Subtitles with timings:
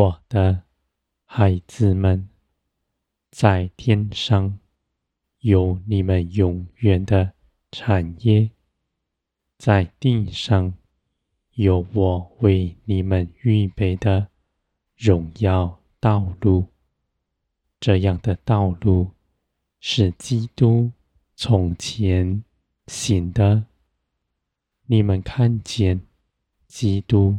[0.00, 0.62] 我的
[1.26, 2.26] 孩子们，
[3.30, 4.58] 在天上
[5.40, 7.32] 有你们永远的
[7.70, 8.50] 产业，
[9.58, 10.72] 在地上
[11.52, 14.28] 有我为你们预备的
[14.96, 16.64] 荣耀道路。
[17.78, 19.10] 这样的道路
[19.80, 20.90] 是基督
[21.36, 22.42] 从前
[22.86, 23.66] 行的。
[24.86, 26.00] 你们看见
[26.66, 27.36] 基督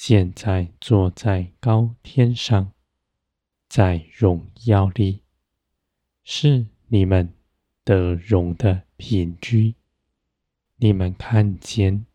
[0.00, 2.72] 现在坐在高天上，
[3.68, 5.24] 在荣耀里，
[6.22, 7.34] 是你们
[7.82, 9.74] 得荣的凭据。
[10.76, 12.06] 你们看见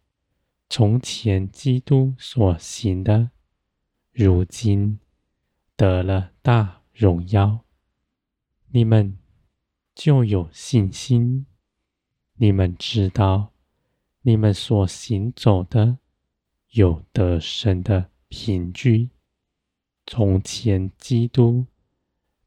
[0.70, 3.32] 从前基督所行的，
[4.14, 4.98] 如今
[5.76, 7.66] 得了大荣耀，
[8.70, 9.18] 你们
[9.94, 11.46] 就有信心。
[12.36, 13.52] 你们知道。
[14.22, 15.98] 你们所行走的，
[16.74, 19.10] 有得神的凭据。
[20.08, 21.66] 从前基督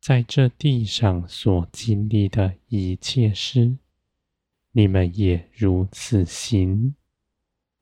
[0.00, 3.76] 在这地上所经历的一切事，
[4.72, 6.94] 你们也如此行，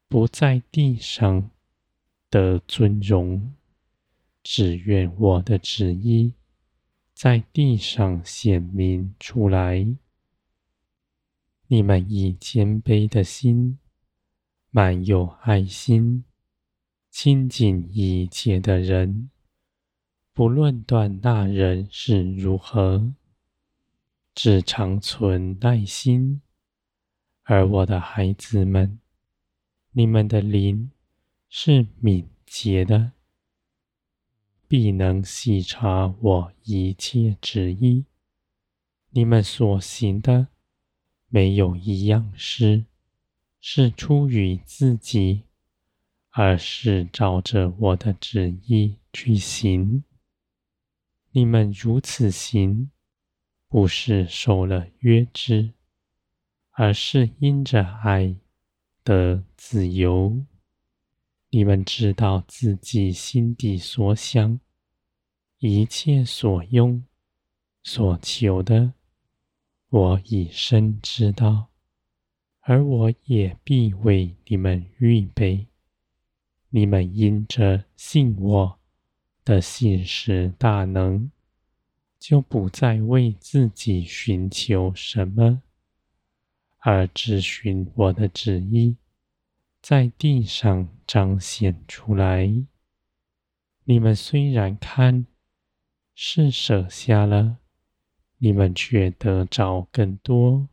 [0.06, 1.50] 不在地上
[2.30, 3.54] 的尊荣，
[4.42, 6.34] 只愿我的旨意
[7.14, 9.96] 在地上显明出来。
[11.68, 13.78] 你们以谦卑的心。
[14.76, 16.24] 满有爱心，
[17.16, 19.30] 亲近一切的人，
[20.32, 23.14] 不论断那人是如何，
[24.34, 26.42] 只常存耐心。
[27.44, 28.98] 而我的孩子们，
[29.92, 30.90] 你们的灵
[31.48, 33.12] 是敏捷的，
[34.66, 38.06] 必能细察我一切旨意。
[39.10, 40.48] 你们所行的，
[41.28, 42.86] 没有一样事。
[43.60, 45.44] 是出于自己，
[46.36, 50.02] 而是照着我的旨意去行。
[51.30, 52.90] 你们如此行，
[53.68, 55.74] 不是受了约之，
[56.72, 58.34] 而是因着爱
[59.04, 60.44] 得自由。
[61.50, 64.58] 你们知道自己心底所想，
[65.58, 67.04] 一切所用、
[67.84, 68.92] 所求的，
[69.88, 71.68] 我已深知道。
[72.62, 75.68] 而我也必为你们预备。
[76.76, 78.80] 你们因着信我
[79.44, 81.30] 的信实大能，
[82.18, 85.62] 就不再为自己寻求什么，
[86.78, 88.96] 而只寻我的旨意，
[89.80, 92.52] 在地上彰显出来。
[93.84, 95.26] 你们虽然看
[96.16, 97.58] 是舍下了，
[98.38, 100.66] 你们却得着更多。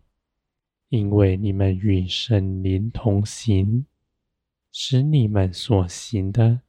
[0.89, 3.85] 因为你们与圣灵同行，
[4.71, 6.61] 使你们所行的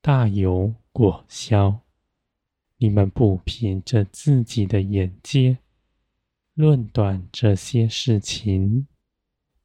[0.00, 1.80] 大有果效。
[2.78, 5.58] 你们不凭着自己的眼界
[6.54, 8.86] 论断这些事情，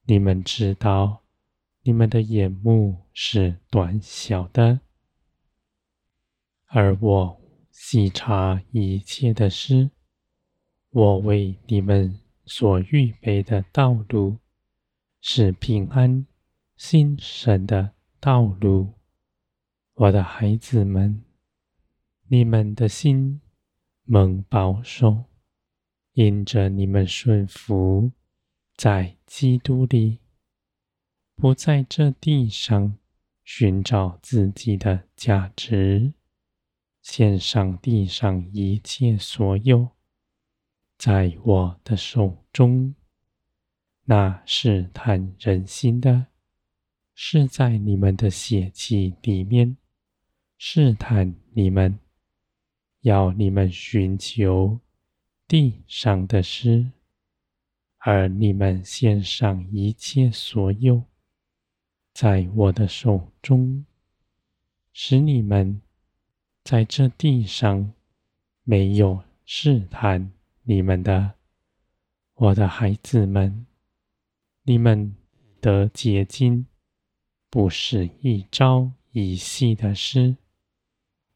[0.05, 1.23] 你们知道，
[1.83, 4.79] 你们的眼目是短小的，
[6.67, 9.91] 而我细察一切的事，
[10.89, 12.17] 我为你们。
[12.43, 14.35] 所预备的道路
[15.21, 16.25] 是平安、
[16.83, 18.95] 兴盛的道路，
[19.93, 21.23] 我的孩子们，
[22.27, 23.39] 你们的心
[24.03, 25.25] 蒙保守，
[26.13, 28.11] 因着你们顺服
[28.75, 30.17] 在基督里，
[31.35, 32.97] 不在这地上
[33.43, 36.13] 寻找自己的价值，
[37.03, 39.89] 献上地上一切所有。
[40.97, 42.95] 在我的手中，
[44.05, 46.25] 那试探人心的，
[47.23, 49.77] 是在你们的血气里面
[50.57, 51.99] 试探你们，
[53.01, 54.79] 要你们寻求
[55.47, 56.91] 地上的诗，
[57.99, 61.03] 而你们献上一切所有，
[62.11, 63.85] 在我的手中，
[64.91, 65.79] 使你们
[66.63, 67.93] 在这地上
[68.63, 70.31] 没有试探。
[70.63, 71.35] 你们的，
[72.33, 73.67] 我的孩子们，
[74.63, 75.15] 你们
[75.61, 76.65] 得结晶，
[77.51, 80.37] 不是一朝一夕的事，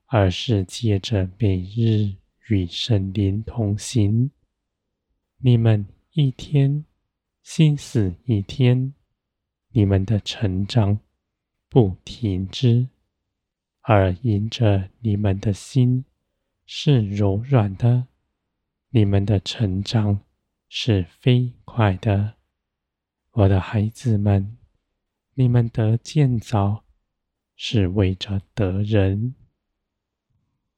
[0.06, 2.16] 而是借着每日
[2.48, 4.32] 与圣灵同行。
[5.40, 6.86] 你们一天
[7.44, 8.94] 心思一天，
[9.72, 10.98] 你们的成长
[11.68, 12.88] 不停止，
[13.82, 16.06] 而因着你们的心
[16.66, 18.08] 是柔软的。
[18.92, 20.22] 你们的成长
[20.70, 22.36] 是飞快的，
[23.32, 24.58] 我的孩子们，
[25.38, 26.86] 你们得建造
[27.58, 29.36] 是为着得人，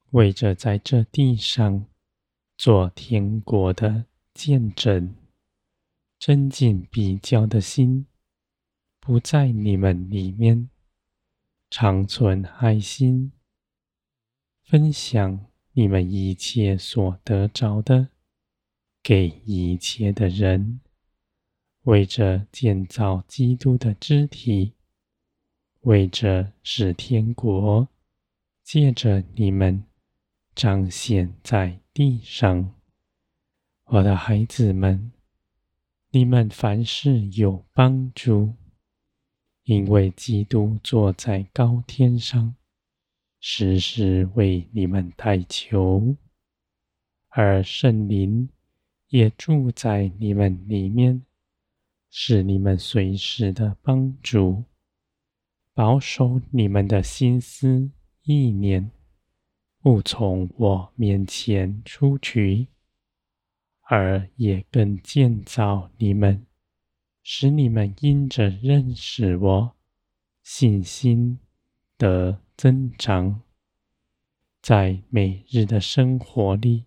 [0.10, 1.86] 为着在这地上
[2.58, 5.14] 做天国的见证，
[6.18, 8.08] 争竞比较的心
[9.00, 10.70] 不在你们里面，
[11.70, 13.32] 常存爱心，
[14.64, 18.10] 分享你们一切所得着的，
[19.04, 20.82] 给一切的人，
[21.88, 24.74] 为着建造基督的肢体，
[25.82, 27.88] 为着使天国
[28.62, 29.84] 借着你们。
[30.54, 32.74] 彰显在地上，
[33.86, 35.12] 我的孩子们，
[36.10, 38.56] 你们凡事有帮助，
[39.66, 42.56] 因为基督坐在高天上，
[43.40, 46.16] 时时为你们代求，
[47.28, 48.50] 而圣灵
[49.10, 51.24] 也住在你们里面，
[52.20, 54.64] 是你们随时的帮助，
[55.76, 57.92] 保守你们的心思
[58.24, 58.90] 意念。
[59.82, 62.70] 不从我面前出去，
[63.82, 66.44] 而也更建造你们，
[67.22, 69.76] 使你们因着认识我，
[70.42, 71.38] 信心
[72.00, 73.44] 得增长，
[74.64, 76.86] 在每日的生活里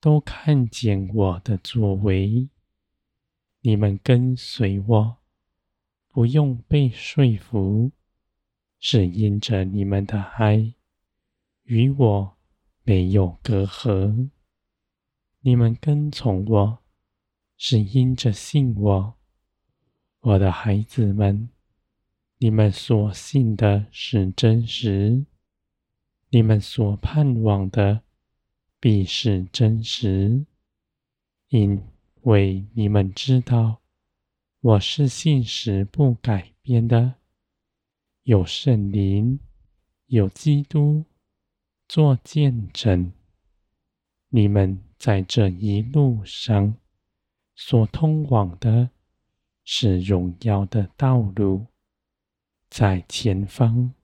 [0.00, 2.48] 都看见我的作为。
[3.66, 5.16] 你们跟随我，
[6.06, 7.90] 不用被说服，
[8.78, 10.74] 是因着你们的爱。
[11.64, 12.36] 与我
[12.84, 14.30] 没有隔阂，
[15.40, 16.78] 你们跟从我，
[17.56, 19.14] 是因着信我，
[20.20, 21.50] 我的孩子们，
[22.38, 25.26] 你们所信的是真实，
[26.30, 28.02] 你们所盼望的
[28.78, 30.46] 必是真实，
[31.48, 31.82] 因
[32.26, 33.80] 为你们知道
[34.60, 37.14] 我是信实不改变的，
[38.24, 39.38] 有圣灵，
[40.06, 41.04] 有基督。
[41.86, 43.12] 做见证，
[44.30, 46.74] 你们在这一路上
[47.54, 48.90] 所通往的
[49.62, 51.66] 是荣耀的道路，
[52.68, 53.94] 在前方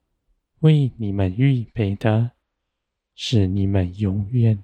[0.60, 2.30] 为你们预备的
[3.16, 4.62] 是你们永远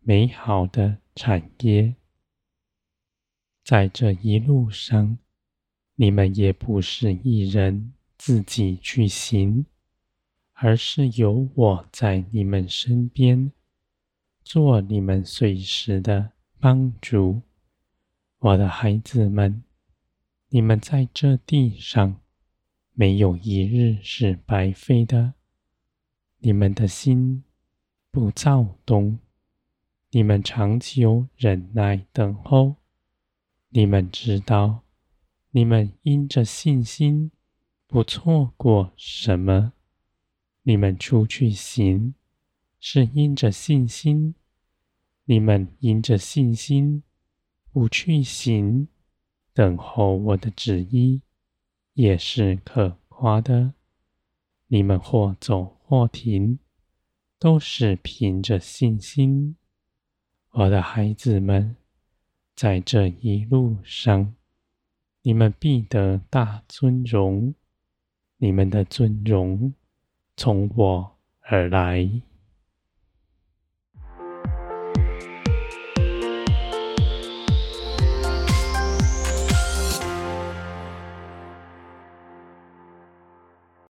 [0.00, 1.94] 美好的产业。
[3.64, 5.18] 在这一路上，
[5.96, 9.66] 你们也不是一人自己去行。
[10.56, 13.50] 而是有我在你们身边，
[14.44, 16.30] 做你们随时的
[16.60, 17.42] 帮助，
[18.38, 19.64] 我的孩子们，
[20.50, 22.20] 你们在这地上
[22.92, 25.34] 没有一日是白费的。
[26.38, 27.42] 你们的心
[28.12, 29.18] 不躁动，
[30.12, 32.76] 你们长久忍耐等候。
[33.76, 34.84] 你们知道，
[35.50, 37.32] 你们因着信心
[37.88, 39.72] 不错过什么。
[40.62, 42.14] 你们出去行，
[42.78, 44.34] 是因着信心；
[45.24, 47.02] 你们因着信心
[47.72, 48.86] 不去行，
[49.52, 51.22] 等候我的旨意，
[51.94, 53.74] 也是可夸的。
[54.68, 56.60] 你们或走或停，
[57.40, 59.56] 都是凭着信心。
[60.50, 61.74] 我的孩子们，
[62.54, 64.34] 在这一路上，
[65.22, 67.54] 你们必得大尊荣，
[68.38, 69.74] 你们的尊荣。
[70.36, 72.08] 从我而来。